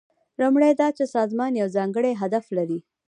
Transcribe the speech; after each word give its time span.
لومړی 0.41 0.71
دا 0.81 0.87
چې 0.97 1.03
سازمان 1.15 1.51
یو 1.61 1.67
ځانګړی 1.75 2.19
هدف 2.21 2.45
لري. 2.57 2.79